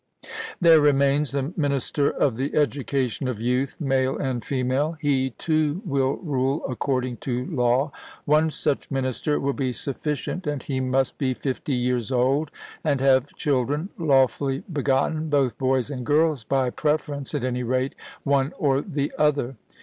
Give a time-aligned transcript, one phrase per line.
[0.59, 6.15] There remains the minister of the education of youth, male and female; he too will
[6.23, 7.91] rule according to law;
[8.25, 12.49] one such minister will be sufficient, and he must be fifty years old,
[12.83, 17.93] and have children lawfully begotten, both boys and girls by preference, at any rate,
[18.23, 19.55] one or the other.